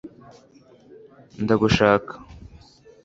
ndagushaka 1.43 2.13